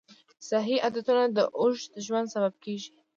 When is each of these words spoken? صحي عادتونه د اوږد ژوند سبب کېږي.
صحي 0.49 0.75
عادتونه 0.85 1.23
د 1.37 1.39
اوږد 1.59 1.91
ژوند 2.05 2.27
سبب 2.35 2.53
کېږي. 2.63 2.91